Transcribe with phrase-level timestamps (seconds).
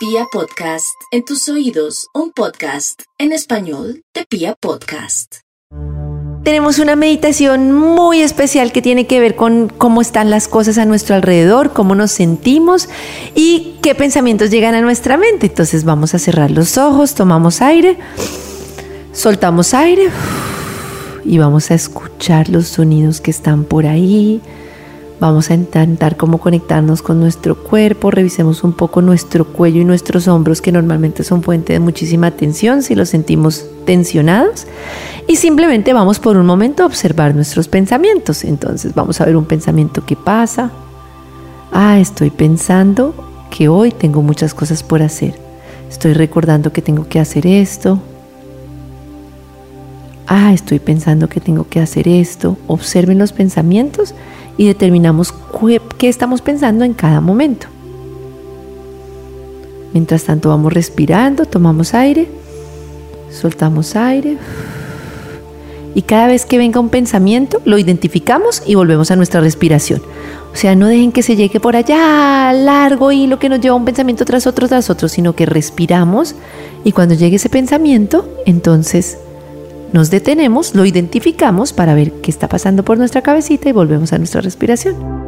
[0.00, 5.40] Pia Podcast, en tus oídos, un podcast en español de Pia Podcast.
[6.42, 10.86] Tenemos una meditación muy especial que tiene que ver con cómo están las cosas a
[10.86, 12.88] nuestro alrededor, cómo nos sentimos
[13.34, 15.48] y qué pensamientos llegan a nuestra mente.
[15.48, 17.98] Entonces vamos a cerrar los ojos, tomamos aire,
[19.12, 20.08] soltamos aire
[21.26, 24.40] y vamos a escuchar los sonidos que están por ahí
[25.20, 30.26] Vamos a intentar cómo conectarnos con nuestro cuerpo, revisemos un poco nuestro cuello y nuestros
[30.28, 34.66] hombros que normalmente son fuente de muchísima tensión si los sentimos tensionados
[35.28, 38.44] y simplemente vamos por un momento a observar nuestros pensamientos.
[38.44, 40.70] Entonces vamos a ver un pensamiento que pasa.
[41.70, 43.14] Ah, estoy pensando
[43.50, 45.34] que hoy tengo muchas cosas por hacer.
[45.90, 48.00] Estoy recordando que tengo que hacer esto.
[50.26, 52.56] Ah, estoy pensando que tengo que hacer esto.
[52.68, 54.14] Observen los pensamientos
[54.60, 55.32] y determinamos
[55.96, 57.66] qué estamos pensando en cada momento.
[59.94, 62.28] Mientras tanto vamos respirando, tomamos aire,
[63.30, 64.36] soltamos aire.
[65.94, 70.02] Y cada vez que venga un pensamiento, lo identificamos y volvemos a nuestra respiración.
[70.52, 73.76] O sea, no dejen que se llegue por allá largo y lo que nos lleva
[73.76, 76.34] un pensamiento tras otro, tras otro, sino que respiramos
[76.84, 79.16] y cuando llegue ese pensamiento, entonces
[79.92, 84.18] nos detenemos, lo identificamos para ver qué está pasando por nuestra cabecita y volvemos a
[84.18, 85.19] nuestra respiración.